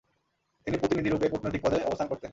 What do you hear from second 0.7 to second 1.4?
প্রতিনিধিরূপে